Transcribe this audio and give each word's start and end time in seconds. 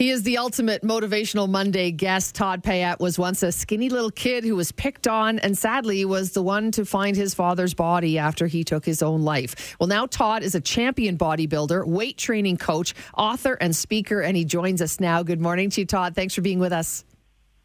He 0.00 0.08
is 0.08 0.22
the 0.22 0.38
ultimate 0.38 0.80
motivational 0.80 1.46
Monday 1.46 1.90
guest. 1.90 2.34
Todd 2.34 2.64
Payette 2.64 3.00
was 3.00 3.18
once 3.18 3.42
a 3.42 3.52
skinny 3.52 3.90
little 3.90 4.10
kid 4.10 4.44
who 4.44 4.56
was 4.56 4.72
picked 4.72 5.06
on 5.06 5.38
and 5.40 5.58
sadly 5.58 6.06
was 6.06 6.32
the 6.32 6.40
one 6.42 6.70
to 6.70 6.86
find 6.86 7.14
his 7.14 7.34
father's 7.34 7.74
body 7.74 8.16
after 8.16 8.46
he 8.46 8.64
took 8.64 8.86
his 8.86 9.02
own 9.02 9.24
life. 9.24 9.76
Well, 9.78 9.88
now 9.88 10.06
Todd 10.06 10.42
is 10.42 10.54
a 10.54 10.60
champion 10.62 11.18
bodybuilder, 11.18 11.86
weight 11.86 12.16
training 12.16 12.56
coach, 12.56 12.94
author, 13.14 13.58
and 13.60 13.76
speaker, 13.76 14.22
and 14.22 14.38
he 14.38 14.46
joins 14.46 14.80
us 14.80 15.00
now. 15.00 15.22
Good 15.22 15.38
morning 15.38 15.68
to 15.68 15.82
you, 15.82 15.86
Todd. 15.86 16.14
Thanks 16.14 16.34
for 16.34 16.40
being 16.40 16.60
with 16.60 16.72
us. 16.72 17.04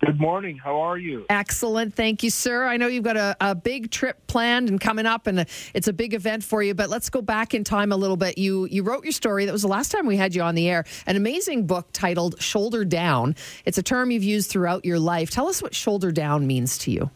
Good 0.01 0.19
morning. 0.19 0.57
How 0.57 0.81
are 0.81 0.97
you? 0.97 1.25
Excellent. 1.29 1.95
Thank 1.95 2.21
you, 2.21 2.29
sir. 2.29 2.65
I 2.65 2.75
know 2.75 2.87
you've 2.87 3.05
got 3.05 3.15
a, 3.15 3.35
a 3.39 3.55
big 3.55 3.91
trip 3.91 4.27
planned 4.27 4.67
and 4.67 4.79
coming 4.79 5.05
up, 5.05 5.25
and 5.25 5.45
it's 5.73 5.87
a 5.87 5.93
big 5.93 6.13
event 6.13 6.43
for 6.43 6.61
you. 6.61 6.73
But 6.73 6.89
let's 6.89 7.09
go 7.09 7.21
back 7.21 7.53
in 7.53 7.63
time 7.63 7.93
a 7.93 7.95
little 7.95 8.17
bit. 8.17 8.37
You 8.37 8.65
you 8.65 8.83
wrote 8.83 9.05
your 9.05 9.13
story. 9.13 9.45
That 9.45 9.53
was 9.53 9.61
the 9.61 9.69
last 9.69 9.91
time 9.91 10.05
we 10.05 10.17
had 10.17 10.35
you 10.35 10.41
on 10.41 10.55
the 10.55 10.69
air. 10.69 10.83
An 11.07 11.15
amazing 11.15 11.65
book 11.65 11.87
titled 11.93 12.41
"Shoulder 12.41 12.83
Down." 12.83 13.35
It's 13.63 13.77
a 13.77 13.83
term 13.83 14.11
you've 14.11 14.23
used 14.23 14.51
throughout 14.51 14.83
your 14.83 14.99
life. 14.99 15.29
Tell 15.29 15.47
us 15.47 15.61
what 15.61 15.73
shoulder 15.73 16.11
down 16.11 16.45
means 16.45 16.77
to 16.79 16.91
you. 16.91 17.09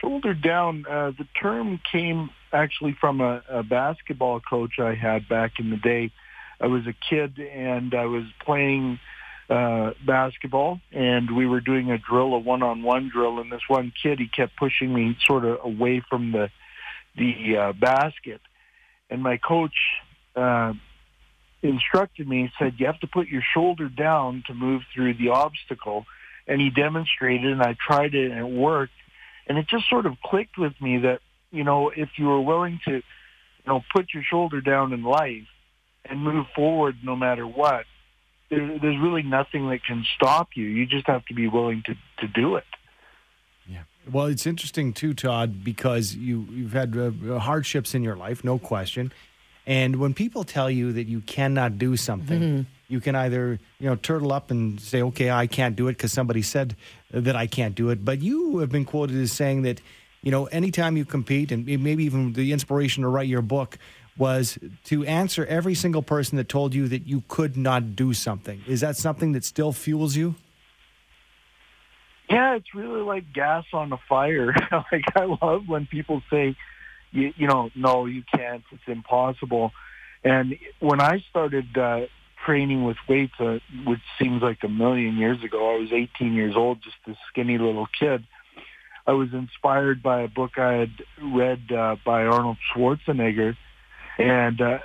Shoulder 0.00 0.34
down. 0.34 0.84
Uh, 0.90 1.12
the 1.16 1.26
term 1.40 1.80
came 1.90 2.30
actually 2.52 2.96
from 3.00 3.20
a, 3.20 3.42
a 3.48 3.62
basketball 3.62 4.40
coach 4.40 4.80
I 4.80 4.94
had 4.94 5.28
back 5.28 5.52
in 5.60 5.70
the 5.70 5.76
day. 5.76 6.10
I 6.60 6.66
was 6.66 6.86
a 6.86 6.94
kid 7.08 7.38
and 7.38 7.94
I 7.94 8.06
was 8.06 8.24
playing 8.44 8.98
uh, 9.48 9.92
basketball, 10.04 10.80
and 10.92 11.36
we 11.36 11.46
were 11.46 11.60
doing 11.60 11.90
a 11.90 11.98
drill, 11.98 12.34
a 12.34 12.38
one-on-one 12.38 13.10
drill, 13.12 13.38
and 13.38 13.50
this 13.50 13.62
one 13.68 13.92
kid, 14.02 14.18
he 14.18 14.28
kept 14.28 14.56
pushing 14.56 14.92
me 14.92 15.16
sort 15.24 15.44
of 15.44 15.58
away 15.62 16.02
from 16.08 16.32
the 16.32 16.50
the 17.16 17.56
uh, 17.56 17.72
basket, 17.72 18.40
and 19.08 19.22
my 19.22 19.38
coach 19.38 19.76
uh, 20.34 20.74
instructed 21.62 22.28
me. 22.28 22.52
Said, 22.58 22.74
"You 22.78 22.86
have 22.86 23.00
to 23.00 23.06
put 23.06 23.28
your 23.28 23.42
shoulder 23.54 23.88
down 23.88 24.42
to 24.48 24.54
move 24.54 24.82
through 24.94 25.14
the 25.14 25.28
obstacle," 25.28 26.06
and 26.46 26.60
he 26.60 26.68
demonstrated, 26.68 27.52
and 27.52 27.62
I 27.62 27.74
tried 27.74 28.14
it, 28.14 28.32
and 28.32 28.40
it 28.40 28.52
worked, 28.52 28.92
and 29.46 29.56
it 29.56 29.66
just 29.68 29.88
sort 29.88 30.06
of 30.06 30.20
clicked 30.22 30.58
with 30.58 30.74
me 30.80 30.98
that 30.98 31.20
you 31.52 31.64
know 31.64 31.90
if 31.90 32.10
you 32.18 32.26
were 32.26 32.40
willing 32.40 32.80
to, 32.84 32.94
you 32.94 33.02
know, 33.66 33.82
put 33.94 34.12
your 34.12 34.24
shoulder 34.24 34.60
down 34.60 34.92
in 34.92 35.04
life 35.04 35.46
and 36.04 36.20
move 36.20 36.46
forward 36.54 36.96
no 37.02 37.16
matter 37.16 37.46
what 37.46 37.84
there, 38.50 38.78
there's 38.78 38.98
really 38.98 39.22
nothing 39.22 39.68
that 39.70 39.84
can 39.84 40.04
stop 40.14 40.50
you. 40.54 40.64
You 40.64 40.86
just 40.86 41.06
have 41.06 41.24
to 41.26 41.34
be 41.34 41.48
willing 41.48 41.82
to, 41.86 41.94
to 42.18 42.28
do 42.28 42.56
it. 42.56 42.64
Yeah. 43.68 43.82
Well, 44.10 44.26
it's 44.26 44.46
interesting 44.46 44.92
too, 44.92 45.14
Todd, 45.14 45.64
because 45.64 46.14
you 46.14 46.46
you've 46.50 46.72
had 46.72 46.96
uh, 46.96 47.38
hardships 47.38 47.94
in 47.94 48.02
your 48.02 48.16
life, 48.16 48.44
no 48.44 48.58
question. 48.58 49.12
And 49.66 49.96
when 49.96 50.14
people 50.14 50.44
tell 50.44 50.70
you 50.70 50.92
that 50.92 51.08
you 51.08 51.20
cannot 51.20 51.76
do 51.76 51.96
something, 51.96 52.40
mm-hmm. 52.40 52.62
you 52.86 53.00
can 53.00 53.16
either 53.16 53.58
you 53.80 53.88
know 53.88 53.96
turtle 53.96 54.32
up 54.32 54.52
and 54.52 54.80
say, 54.80 55.02
"Okay, 55.02 55.30
I 55.30 55.48
can't 55.48 55.74
do 55.74 55.88
it 55.88 55.94
because 55.94 56.12
somebody 56.12 56.42
said 56.42 56.76
that 57.10 57.34
I 57.34 57.48
can't 57.48 57.74
do 57.74 57.90
it." 57.90 58.04
But 58.04 58.22
you 58.22 58.58
have 58.58 58.70
been 58.70 58.84
quoted 58.84 59.16
as 59.16 59.32
saying 59.32 59.62
that 59.62 59.80
you 60.22 60.30
know 60.30 60.46
anytime 60.46 60.96
you 60.96 61.04
compete, 61.04 61.50
and 61.50 61.66
maybe 61.66 62.04
even 62.04 62.34
the 62.34 62.52
inspiration 62.52 63.02
to 63.02 63.08
write 63.08 63.26
your 63.26 63.42
book 63.42 63.76
was 64.18 64.58
to 64.84 65.04
answer 65.04 65.44
every 65.46 65.74
single 65.74 66.02
person 66.02 66.36
that 66.36 66.48
told 66.48 66.74
you 66.74 66.88
that 66.88 67.06
you 67.06 67.22
could 67.28 67.56
not 67.56 67.94
do 67.94 68.14
something. 68.14 68.62
Is 68.66 68.80
that 68.80 68.96
something 68.96 69.32
that 69.32 69.44
still 69.44 69.72
fuels 69.72 70.16
you? 70.16 70.34
Yeah, 72.30 72.56
it's 72.56 72.74
really 72.74 73.02
like 73.02 73.32
gas 73.32 73.64
on 73.72 73.92
a 73.92 73.98
fire. 74.08 74.54
like 74.92 75.04
I 75.14 75.24
love 75.24 75.68
when 75.68 75.86
people 75.86 76.22
say, 76.30 76.56
you, 77.12 77.32
you 77.36 77.46
know, 77.46 77.70
no, 77.74 78.06
you 78.06 78.22
can't. 78.34 78.64
It's 78.72 78.82
impossible. 78.86 79.72
And 80.24 80.58
when 80.80 81.00
I 81.00 81.22
started 81.30 81.76
uh, 81.78 82.06
training 82.44 82.84
with 82.84 82.96
weights, 83.08 83.34
uh, 83.38 83.58
which 83.84 84.00
seems 84.20 84.42
like 84.42 84.58
a 84.64 84.68
million 84.68 85.16
years 85.16 85.42
ago, 85.44 85.74
I 85.76 85.78
was 85.78 85.92
18 85.92 86.32
years 86.32 86.54
old, 86.56 86.82
just 86.82 86.96
a 87.06 87.14
skinny 87.28 87.58
little 87.58 87.86
kid. 87.98 88.24
I 89.06 89.12
was 89.12 89.28
inspired 89.32 90.02
by 90.02 90.22
a 90.22 90.28
book 90.28 90.58
I 90.58 90.72
had 90.72 90.90
read 91.22 91.70
uh, 91.70 91.94
by 92.04 92.24
Arnold 92.24 92.56
Schwarzenegger 92.74 93.56
and, 94.18 94.60
uh, 94.60 94.78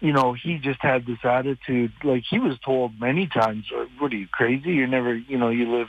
you 0.00 0.12
know, 0.12 0.32
he 0.32 0.58
just 0.58 0.80
had 0.80 1.06
this 1.06 1.18
attitude, 1.24 1.92
like 2.04 2.24
he 2.28 2.38
was 2.38 2.56
told 2.64 2.98
many 3.00 3.26
times, 3.26 3.64
uh, 3.76 3.84
what 3.98 4.12
are 4.12 4.16
you, 4.16 4.28
crazy? 4.30 4.70
You're 4.70 4.86
never, 4.86 5.14
you 5.14 5.38
know, 5.38 5.50
you 5.50 5.76
live 5.76 5.88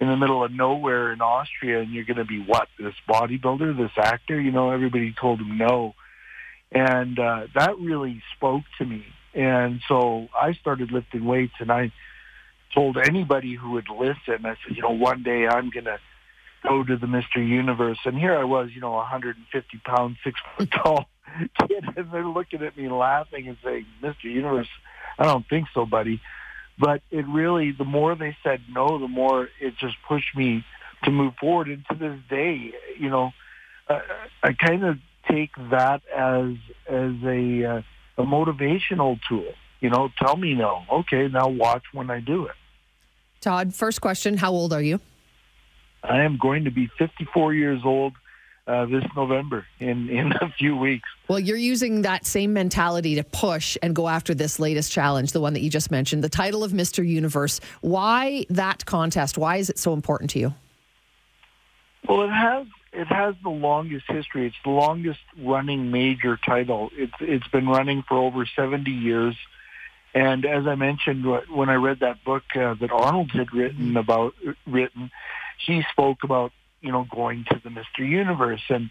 in 0.00 0.08
the 0.08 0.16
middle 0.16 0.44
of 0.44 0.52
nowhere 0.52 1.12
in 1.12 1.20
Austria 1.20 1.80
and 1.80 1.92
you're 1.92 2.04
going 2.04 2.16
to 2.16 2.24
be 2.24 2.40
what, 2.40 2.68
this 2.78 2.94
bodybuilder, 3.08 3.76
this 3.76 3.92
actor? 3.96 4.40
You 4.40 4.52
know, 4.52 4.70
everybody 4.70 5.14
told 5.20 5.40
him 5.40 5.58
no. 5.58 5.94
And 6.70 7.18
uh, 7.18 7.46
that 7.54 7.78
really 7.78 8.22
spoke 8.36 8.62
to 8.78 8.84
me. 8.84 9.04
And 9.34 9.80
so 9.88 10.28
I 10.40 10.52
started 10.54 10.92
lifting 10.92 11.24
weights 11.24 11.54
and 11.58 11.70
I 11.70 11.92
told 12.74 12.96
anybody 12.96 13.54
who 13.54 13.72
would 13.72 13.88
listen, 13.88 14.46
I 14.46 14.56
said, 14.66 14.76
you 14.76 14.82
know, 14.82 14.90
one 14.90 15.22
day 15.22 15.46
I'm 15.46 15.70
going 15.70 15.84
to 15.84 15.98
go 16.66 16.82
to 16.82 16.96
the 16.96 17.06
Mr. 17.06 17.36
Universe. 17.36 17.98
And 18.04 18.16
here 18.16 18.36
I 18.36 18.44
was, 18.44 18.70
you 18.74 18.80
know, 18.80 18.92
150 18.92 19.80
pounds, 19.84 20.16
six 20.24 20.40
foot 20.56 20.70
tall 20.70 21.06
kid, 21.68 21.84
and 21.96 22.10
they're 22.10 22.26
looking 22.26 22.62
at 22.62 22.76
me 22.76 22.88
laughing 22.88 23.48
and 23.48 23.56
saying, 23.64 23.86
"Mr. 24.02 24.24
Universe, 24.24 24.68
I 25.18 25.24
don't 25.24 25.46
think 25.48 25.68
so, 25.74 25.86
buddy." 25.86 26.20
But 26.78 27.02
it 27.10 27.26
really, 27.28 27.72
the 27.72 27.84
more 27.84 28.14
they 28.14 28.36
said 28.42 28.62
no, 28.70 28.98
the 28.98 29.08
more 29.08 29.48
it 29.60 29.74
just 29.78 29.96
pushed 30.08 30.34
me 30.36 30.64
to 31.04 31.10
move 31.10 31.34
forward. 31.40 31.68
And 31.68 31.84
to 31.90 31.94
this 31.94 32.18
day, 32.28 32.72
you 32.98 33.10
know, 33.10 33.32
uh, 33.88 34.00
I 34.42 34.52
kind 34.52 34.84
of 34.84 34.98
take 35.30 35.50
that 35.70 36.02
as 36.14 36.54
as 36.88 37.12
a 37.24 37.64
uh, 37.64 37.82
a 38.18 38.24
motivational 38.24 39.18
tool. 39.28 39.52
You 39.80 39.90
know, 39.90 40.10
tell 40.18 40.36
me 40.36 40.54
no. 40.54 40.82
Okay, 40.90 41.28
now 41.28 41.48
watch 41.48 41.82
when 41.92 42.10
I 42.10 42.20
do 42.20 42.46
it. 42.46 42.54
Todd, 43.40 43.74
first 43.74 44.00
question: 44.00 44.36
How 44.38 44.52
old 44.52 44.72
are 44.72 44.82
you? 44.82 45.00
I 46.02 46.22
am 46.22 46.36
going 46.36 46.64
to 46.64 46.70
be 46.70 46.88
54 46.98 47.54
years 47.54 47.82
old 47.84 48.14
uh, 48.66 48.86
this 48.86 49.04
November 49.16 49.66
in, 49.78 50.08
in 50.10 50.32
a 50.32 50.50
few 50.58 50.76
weeks. 50.76 51.08
Well, 51.28 51.38
you're 51.38 51.56
using 51.56 52.02
that 52.02 52.26
same 52.26 52.52
mentality 52.52 53.14
to 53.16 53.24
push 53.24 53.76
and 53.82 53.94
go 53.94 54.08
after 54.08 54.34
this 54.34 54.58
latest 54.58 54.92
challenge, 54.92 55.32
the 55.32 55.40
one 55.40 55.54
that 55.54 55.60
you 55.60 55.70
just 55.70 55.90
mentioned, 55.90 56.22
the 56.22 56.28
title 56.28 56.64
of 56.64 56.72
Mr. 56.72 57.06
Universe. 57.06 57.60
Why 57.80 58.46
that 58.50 58.84
contest? 58.86 59.38
Why 59.38 59.56
is 59.56 59.70
it 59.70 59.78
so 59.78 59.92
important 59.92 60.30
to 60.30 60.38
you? 60.38 60.54
Well, 62.08 62.22
it 62.22 62.30
has 62.30 62.66
it 62.92 63.06
has 63.06 63.34
the 63.42 63.48
longest 63.48 64.04
history. 64.08 64.46
It's 64.46 64.56
the 64.64 64.70
longest 64.70 65.20
running 65.38 65.90
major 65.90 66.36
title. 66.36 66.90
It's 66.94 67.14
it's 67.20 67.46
been 67.48 67.68
running 67.68 68.02
for 68.02 68.18
over 68.18 68.44
70 68.44 68.90
years. 68.90 69.36
And 70.14 70.44
as 70.44 70.66
I 70.66 70.74
mentioned 70.74 71.24
when 71.48 71.70
I 71.70 71.76
read 71.76 72.00
that 72.00 72.22
book 72.22 72.42
uh, 72.54 72.74
that 72.74 72.90
Arnold 72.90 73.30
had 73.30 73.54
written 73.54 73.96
about 73.96 74.34
written, 74.66 75.10
he 75.64 75.84
spoke 75.90 76.22
about 76.22 76.52
you 76.82 76.92
know, 76.92 77.06
going 77.10 77.44
to 77.50 77.60
the 77.62 77.70
Mr. 77.70 78.06
Universe. 78.06 78.62
And 78.68 78.90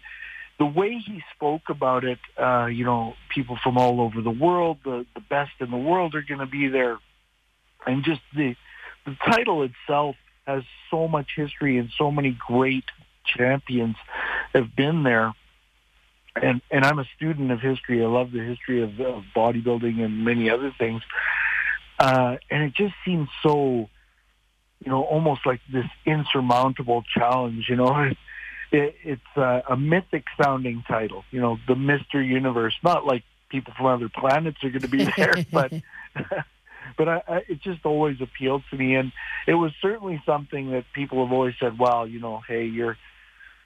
the 0.58 0.66
way 0.66 0.98
he 0.98 1.22
spoke 1.34 1.62
about 1.68 2.04
it, 2.04 2.18
uh, 2.38 2.66
you 2.66 2.84
know, 2.84 3.14
people 3.34 3.58
from 3.62 3.78
all 3.78 4.00
over 4.00 4.20
the 4.20 4.30
world, 4.30 4.78
the, 4.84 5.06
the 5.14 5.20
best 5.20 5.52
in 5.60 5.70
the 5.70 5.76
world 5.76 6.14
are 6.14 6.22
going 6.22 6.40
to 6.40 6.46
be 6.46 6.68
there. 6.68 6.98
And 7.86 8.04
just 8.04 8.20
the, 8.34 8.56
the 9.04 9.16
title 9.24 9.62
itself 9.62 10.16
has 10.46 10.62
so 10.90 11.08
much 11.08 11.28
history 11.36 11.78
and 11.78 11.90
so 11.96 12.10
many 12.10 12.36
great 12.46 12.84
champions 13.24 13.96
have 14.54 14.74
been 14.74 15.02
there. 15.02 15.32
And, 16.34 16.62
and 16.70 16.84
I'm 16.84 16.98
a 16.98 17.04
student 17.16 17.50
of 17.50 17.60
history. 17.60 18.02
I 18.02 18.06
love 18.06 18.32
the 18.32 18.40
history 18.40 18.82
of, 18.82 18.98
of 19.00 19.24
bodybuilding 19.36 20.02
and 20.02 20.24
many 20.24 20.48
other 20.48 20.74
things. 20.78 21.02
Uh, 21.98 22.36
and 22.50 22.64
it 22.64 22.74
just 22.74 22.94
seems 23.04 23.28
so 23.42 23.88
you 24.84 24.90
know, 24.90 25.02
almost 25.04 25.46
like 25.46 25.60
this 25.72 25.86
insurmountable 26.04 27.04
challenge. 27.14 27.66
You 27.68 27.76
know, 27.76 28.02
it, 28.02 28.16
it, 28.72 28.96
it's 29.04 29.36
a, 29.36 29.62
a 29.70 29.76
mythic 29.76 30.24
sounding 30.42 30.82
title. 30.88 31.24
You 31.30 31.40
know, 31.40 31.58
the 31.68 31.76
Mister 31.76 32.20
Universe. 32.22 32.74
Not 32.82 33.06
like 33.06 33.22
people 33.48 33.72
from 33.76 33.86
other 33.86 34.08
planets 34.08 34.58
are 34.64 34.70
going 34.70 34.82
to 34.82 34.88
be 34.88 35.04
there, 35.16 35.34
but 35.52 35.72
but 36.98 37.08
I, 37.08 37.22
I, 37.28 37.36
it 37.48 37.60
just 37.62 37.84
always 37.84 38.20
appealed 38.20 38.62
to 38.70 38.76
me, 38.76 38.96
and 38.96 39.12
it 39.46 39.54
was 39.54 39.72
certainly 39.80 40.20
something 40.26 40.72
that 40.72 40.84
people 40.94 41.24
have 41.24 41.32
always 41.32 41.54
said, 41.60 41.78
"Well, 41.78 42.06
you 42.06 42.20
know, 42.20 42.42
hey, 42.46 42.64
you're." 42.64 42.96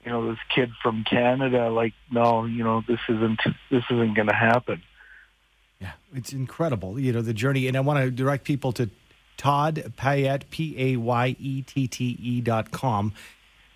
You 0.05 0.13
know 0.13 0.29
this 0.29 0.39
kid 0.55 0.69
from 0.81 1.03
Canada. 1.03 1.69
Like, 1.69 1.91
no, 2.09 2.45
you 2.45 2.63
know 2.63 2.81
this 2.87 2.99
isn't 3.09 3.41
this 3.69 3.83
isn't 3.89 4.13
going 4.13 4.29
to 4.29 4.33
happen. 4.33 4.81
Yeah, 5.81 5.91
it's 6.13 6.31
incredible. 6.31 6.97
You 6.97 7.11
know 7.11 7.21
the 7.21 7.33
journey, 7.33 7.67
and 7.67 7.75
I 7.75 7.81
want 7.81 7.99
to 7.99 8.09
direct 8.09 8.45
people 8.45 8.71
to 8.73 8.89
Todd 9.37 9.93
Payette, 9.95 10.49
P 10.49 10.75
A 10.77 10.97
Y 10.97 11.35
E 11.39 11.61
T 11.61 11.87
T 11.87 12.17
E 12.19 12.41
dot 12.41 12.71
com. 12.71 13.13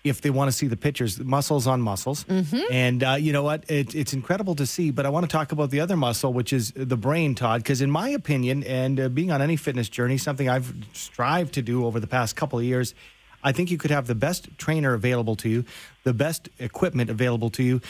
If 0.04 0.20
they 0.20 0.30
want 0.30 0.50
to 0.50 0.52
see 0.52 0.66
the 0.66 0.76
pictures, 0.76 1.20
muscles 1.20 1.68
on 1.68 1.80
muscles. 1.80 2.24
Mm-hmm. 2.24 2.72
And 2.72 3.04
uh, 3.04 3.12
you 3.20 3.32
know 3.32 3.44
what? 3.44 3.70
It, 3.70 3.94
it's 3.94 4.12
incredible 4.12 4.56
to 4.56 4.66
see. 4.66 4.90
But 4.90 5.06
I 5.06 5.10
want 5.10 5.24
to 5.24 5.30
talk 5.30 5.52
about 5.52 5.70
the 5.70 5.78
other 5.78 5.96
muscle, 5.96 6.32
which 6.32 6.52
is 6.52 6.72
the 6.74 6.96
brain, 6.96 7.36
Todd, 7.36 7.62
because 7.62 7.80
in 7.80 7.90
my 7.90 8.08
opinion, 8.08 8.64
and 8.64 8.98
uh, 8.98 9.08
being 9.08 9.30
on 9.30 9.40
any 9.40 9.54
fitness 9.54 9.88
journey, 9.88 10.18
something 10.18 10.48
I've 10.48 10.74
strived 10.92 11.54
to 11.54 11.62
do 11.62 11.86
over 11.86 12.00
the 12.00 12.08
past 12.08 12.34
couple 12.34 12.58
of 12.58 12.64
years, 12.64 12.96
I 13.44 13.52
think 13.52 13.70
you 13.70 13.78
could 13.78 13.92
have 13.92 14.08
the 14.08 14.16
best 14.16 14.48
trainer 14.58 14.92
available 14.92 15.36
to 15.36 15.48
you, 15.48 15.64
the 16.02 16.12
best 16.12 16.48
equipment 16.58 17.08
available 17.08 17.50
to 17.50 17.62
you, 17.62 17.80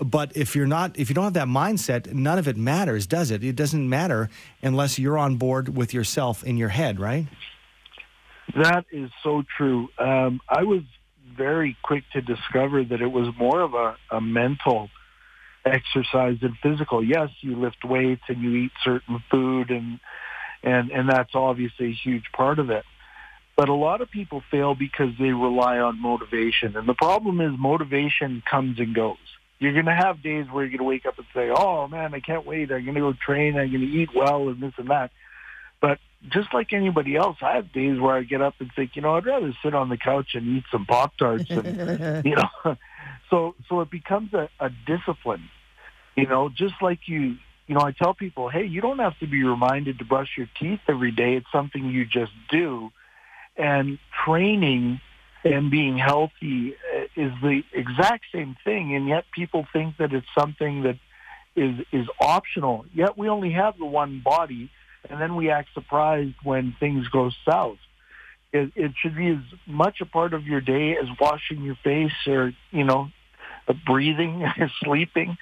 but 0.00 0.36
if 0.36 0.56
you're 0.56 0.66
not, 0.66 0.98
if 0.98 1.08
you 1.08 1.14
don't 1.14 1.24
have 1.24 1.34
that 1.34 1.48
mindset, 1.48 2.12
none 2.12 2.38
of 2.38 2.48
it 2.48 2.56
matters, 2.56 3.06
does 3.06 3.30
it? 3.30 3.44
It 3.44 3.56
doesn't 3.56 3.88
matter 3.88 4.30
unless 4.62 4.98
you're 4.98 5.18
on 5.18 5.36
board 5.36 5.76
with 5.76 5.92
yourself 5.92 6.42
in 6.44 6.56
your 6.56 6.70
head, 6.70 6.98
right? 6.98 7.26
That 8.56 8.86
is 8.90 9.10
so 9.22 9.42
true. 9.56 9.88
Um, 9.98 10.40
I 10.48 10.64
was 10.64 10.82
very 11.36 11.76
quick 11.82 12.04
to 12.12 12.20
discover 12.20 12.84
that 12.84 13.00
it 13.00 13.06
was 13.06 13.28
more 13.38 13.60
of 13.60 13.74
a, 13.74 13.96
a 14.10 14.20
mental 14.20 14.90
exercise 15.64 16.38
than 16.40 16.56
physical. 16.62 17.04
Yes, 17.04 17.28
you 17.40 17.56
lift 17.56 17.84
weights 17.84 18.22
and 18.28 18.42
you 18.42 18.54
eat 18.56 18.72
certain 18.82 19.22
food 19.30 19.70
and 19.70 20.00
and 20.62 20.90
and 20.90 21.08
that's 21.08 21.34
obviously 21.34 21.86
a 21.86 21.94
huge 21.94 22.24
part 22.32 22.58
of 22.58 22.70
it. 22.70 22.84
But 23.56 23.68
a 23.68 23.74
lot 23.74 24.00
of 24.00 24.10
people 24.10 24.42
fail 24.50 24.74
because 24.74 25.10
they 25.18 25.32
rely 25.32 25.78
on 25.78 26.00
motivation. 26.00 26.76
And 26.76 26.88
the 26.88 26.94
problem 26.94 27.40
is 27.40 27.52
motivation 27.58 28.42
comes 28.50 28.78
and 28.78 28.94
goes. 28.94 29.16
You're 29.60 29.72
going 29.72 29.86
to 29.86 29.94
have 29.94 30.22
days 30.22 30.46
where 30.50 30.64
you're 30.64 30.76
going 30.76 30.78
to 30.78 30.84
wake 30.84 31.06
up 31.06 31.18
and 31.18 31.26
say, 31.34 31.50
"Oh 31.50 31.86
man, 31.86 32.14
I 32.14 32.20
can't 32.20 32.44
wait. 32.44 32.72
I'm 32.72 32.84
going 32.84 32.94
to 32.94 33.00
go 33.00 33.12
train. 33.12 33.56
I'm 33.56 33.70
going 33.70 33.82
to 33.82 33.86
eat 33.86 34.10
well 34.14 34.48
and 34.48 34.60
this 34.60 34.72
and 34.78 34.88
that." 34.88 35.12
But 35.80 35.98
just 36.28 36.52
like 36.52 36.72
anybody 36.72 37.16
else, 37.16 37.36
I 37.42 37.56
have 37.56 37.72
days 37.72 38.00
where 38.00 38.16
I 38.16 38.22
get 38.22 38.42
up 38.42 38.54
and 38.58 38.70
think, 38.74 38.96
you 38.96 39.02
know, 39.02 39.16
I'd 39.16 39.24
rather 39.24 39.54
sit 39.62 39.74
on 39.74 39.88
the 39.88 39.96
couch 39.96 40.34
and 40.34 40.58
eat 40.58 40.64
some 40.70 40.84
Pop 40.84 41.16
Tarts 41.16 41.50
and 41.50 42.24
you 42.24 42.36
know 42.36 42.76
so 43.30 43.54
so 43.68 43.80
it 43.80 43.90
becomes 43.90 44.34
a, 44.34 44.48
a 44.58 44.70
discipline. 44.86 45.48
You 46.16 46.26
know, 46.26 46.48
just 46.48 46.74
like 46.82 47.00
you 47.06 47.36
you 47.70 47.76
know, 47.76 47.82
I 47.82 47.92
tell 47.92 48.14
people, 48.14 48.48
hey, 48.48 48.64
you 48.64 48.80
don't 48.80 48.98
have 48.98 49.16
to 49.20 49.28
be 49.28 49.44
reminded 49.44 50.00
to 50.00 50.04
brush 50.04 50.30
your 50.36 50.48
teeth 50.58 50.80
every 50.88 51.12
day. 51.12 51.36
It's 51.36 51.46
something 51.52 51.84
you 51.84 52.04
just 52.04 52.32
do. 52.50 52.90
And 53.56 54.00
training 54.24 55.00
and 55.44 55.70
being 55.70 55.96
healthy 55.96 56.74
is 57.16 57.32
the 57.42 57.62
exact 57.72 58.24
same 58.32 58.56
thing, 58.64 58.94
and 58.94 59.08
yet 59.08 59.24
people 59.32 59.66
think 59.72 59.96
that 59.98 60.12
it's 60.12 60.26
something 60.38 60.82
that 60.82 60.98
is 61.56 61.84
is 61.92 62.06
optional. 62.20 62.84
Yet 62.94 63.18
we 63.18 63.28
only 63.28 63.52
have 63.52 63.78
the 63.78 63.86
one 63.86 64.20
body, 64.24 64.70
and 65.08 65.20
then 65.20 65.36
we 65.36 65.50
act 65.50 65.68
surprised 65.74 66.36
when 66.42 66.74
things 66.78 67.08
go 67.08 67.30
south. 67.48 67.78
It, 68.52 68.72
it 68.74 68.92
should 69.00 69.16
be 69.16 69.28
as 69.28 69.58
much 69.66 70.00
a 70.00 70.06
part 70.06 70.34
of 70.34 70.44
your 70.44 70.60
day 70.60 70.96
as 70.96 71.06
washing 71.20 71.62
your 71.62 71.76
face 71.84 72.26
or 72.26 72.52
you 72.70 72.84
know, 72.84 73.10
breathing, 73.86 74.44
sleeping. 74.82 75.38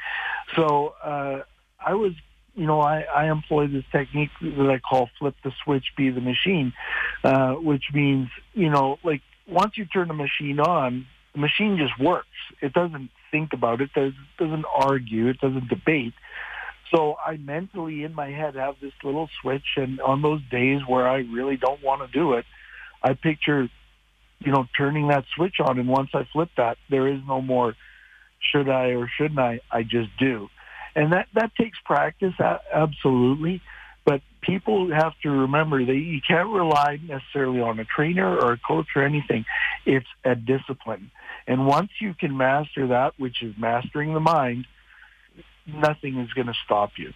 So 0.54 0.94
uh, 1.02 1.42
I 1.80 1.94
was 1.94 2.12
you 2.58 2.66
know, 2.66 2.80
I, 2.80 3.02
I 3.02 3.30
employ 3.30 3.68
this 3.68 3.84
technique 3.92 4.30
that 4.40 4.68
I 4.68 4.80
call 4.80 5.08
flip 5.18 5.36
the 5.44 5.52
switch, 5.62 5.92
be 5.96 6.10
the 6.10 6.20
machine, 6.20 6.72
uh, 7.22 7.52
which 7.52 7.84
means, 7.94 8.28
you 8.52 8.68
know, 8.68 8.98
like 9.04 9.22
once 9.46 9.78
you 9.78 9.84
turn 9.84 10.08
the 10.08 10.14
machine 10.14 10.58
on, 10.58 11.06
the 11.34 11.40
machine 11.40 11.76
just 11.78 11.98
works. 12.00 12.26
It 12.60 12.72
doesn't 12.72 13.10
think 13.30 13.52
about 13.52 13.80
it, 13.80 13.90
It 13.94 14.14
doesn't 14.38 14.64
argue, 14.74 15.28
it 15.28 15.40
doesn't 15.40 15.68
debate. 15.68 16.14
So 16.94 17.16
I 17.24 17.36
mentally 17.36 18.02
in 18.04 18.14
my 18.14 18.30
head 18.30 18.54
have 18.54 18.76
this 18.80 18.94
little 19.04 19.28
switch 19.40 19.76
and 19.76 20.00
on 20.00 20.22
those 20.22 20.40
days 20.50 20.80
where 20.86 21.06
I 21.06 21.18
really 21.18 21.56
don't 21.56 21.82
want 21.82 22.00
to 22.00 22.18
do 22.18 22.32
it, 22.34 22.46
I 23.02 23.12
picture, 23.12 23.68
you 24.40 24.52
know, 24.52 24.66
turning 24.76 25.08
that 25.08 25.24
switch 25.36 25.56
on 25.60 25.78
and 25.78 25.88
once 25.88 26.10
I 26.14 26.26
flip 26.32 26.48
that, 26.56 26.78
there 26.88 27.06
is 27.06 27.20
no 27.26 27.42
more 27.42 27.74
should 28.40 28.68
I 28.68 28.92
or 28.92 29.08
shouldn't 29.08 29.38
I, 29.38 29.60
I 29.70 29.82
just 29.82 30.08
do 30.18 30.48
and 30.98 31.12
that 31.12 31.28
that 31.34 31.54
takes 31.54 31.78
practice, 31.84 32.34
absolutely. 32.72 33.62
But 34.08 34.22
people 34.40 34.90
have 34.90 35.12
to 35.22 35.28
remember 35.28 35.84
that 35.84 35.94
you 35.94 36.22
can't 36.26 36.48
rely 36.48 36.98
necessarily 37.06 37.60
on 37.60 37.78
a 37.78 37.84
trainer 37.84 38.38
or 38.38 38.54
a 38.54 38.58
coach 38.58 38.86
or 38.96 39.02
anything. 39.02 39.44
It's 39.84 40.06
a 40.24 40.34
discipline, 40.34 41.10
and 41.46 41.66
once 41.66 41.90
you 42.00 42.14
can 42.14 42.34
master 42.34 42.86
that, 42.86 43.12
which 43.18 43.42
is 43.42 43.54
mastering 43.58 44.14
the 44.14 44.20
mind, 44.20 44.66
nothing 45.66 46.16
is 46.20 46.32
going 46.32 46.46
to 46.46 46.56
stop 46.64 46.92
you 46.96 47.12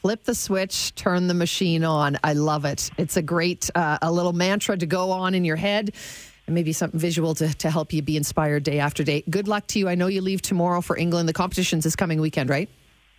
flip 0.00 0.24
the 0.24 0.34
switch, 0.34 0.94
turn 0.96 1.28
the 1.28 1.34
machine 1.34 1.82
on. 1.82 2.18
I 2.22 2.34
love 2.34 2.66
it. 2.66 2.90
It's 2.98 3.16
a 3.16 3.22
great, 3.22 3.70
uh, 3.74 3.96
a 4.02 4.12
little 4.12 4.34
mantra 4.34 4.76
to 4.76 4.84
go 4.84 5.10
on 5.10 5.34
in 5.34 5.46
your 5.46 5.56
head 5.56 5.94
and 6.46 6.54
maybe 6.54 6.74
something 6.74 7.00
visual 7.00 7.34
to, 7.36 7.48
to 7.54 7.70
help 7.70 7.90
you 7.90 8.02
be 8.02 8.18
inspired 8.18 8.64
day 8.64 8.80
after 8.80 9.02
day. 9.02 9.24
Good 9.30 9.48
luck 9.48 9.66
to 9.68 9.78
you. 9.78 9.88
I 9.88 9.94
know 9.94 10.08
you 10.08 10.20
leave 10.20 10.42
tomorrow 10.42 10.82
for 10.82 10.94
England. 10.98 11.26
The 11.26 11.32
competition's 11.32 11.86
is 11.86 11.96
coming 11.96 12.20
weekend, 12.20 12.50
right? 12.50 12.68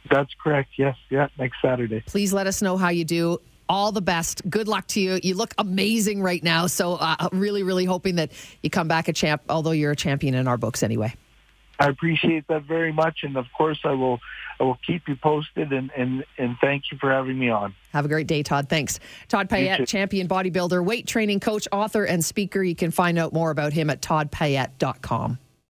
That's 0.10 0.34
correct. 0.42 0.72
Yes. 0.78 0.96
Yeah. 1.10 1.28
Next 1.38 1.58
Saturday. 1.62 2.02
Please 2.06 2.34
let 2.34 2.48
us 2.48 2.62
know 2.62 2.78
how 2.78 2.90
you 2.90 3.06
do. 3.06 3.40
All 3.68 3.92
the 3.92 4.02
best. 4.02 4.48
Good 4.48 4.68
luck 4.68 4.88
to 4.90 5.02
you. 5.02 5.20
You 5.24 5.36
look 5.36 5.54
amazing 5.58 6.22
right 6.22 6.44
now. 6.44 6.68
So, 6.68 6.94
uh, 6.94 7.30
really, 7.32 7.64
really 7.64 7.86
hoping 7.86 8.16
that 8.18 8.32
you 8.62 8.70
come 8.70 8.88
back 8.88 9.08
a 9.08 9.14
champ, 9.14 9.42
although 9.50 9.72
you're 9.72 9.92
a 9.92 9.96
champion 9.96 10.36
in 10.36 10.48
our 10.48 10.58
books 10.58 10.84
anyway. 10.84 11.16
I 11.80 11.88
appreciate 11.88 12.48
that 12.48 12.64
very 12.64 12.94
much. 12.94 13.20
And 13.24 13.36
of 13.36 13.48
course, 13.58 13.80
I 13.84 13.92
will, 13.92 14.20
I 14.60 14.64
will 14.64 14.78
keep 14.86 15.08
you 15.08 15.16
posted 15.16 15.74
and, 15.74 15.92
and, 15.98 16.24
and 16.38 16.56
thank 16.62 16.92
you 16.92 16.98
for 16.98 17.12
having 17.12 17.38
me 17.38 17.50
on. 17.50 17.76
Have 17.92 18.06
a 18.06 18.08
great 18.08 18.28
day, 18.28 18.44
Todd. 18.44 18.70
Thanks. 18.70 19.00
Todd 19.28 19.50
Payette, 19.50 19.88
champion 19.88 20.28
bodybuilder, 20.28 20.84
weight 20.86 21.08
training 21.08 21.40
coach, 21.40 21.68
author, 21.72 22.06
and 22.06 22.24
speaker. 22.24 22.64
You 22.64 22.76
can 22.76 22.92
find 22.92 23.18
out 23.18 23.34
more 23.34 23.52
about 23.52 23.74
him 23.74 23.90
at 23.90 24.02
toddpayette.com. 24.02 25.40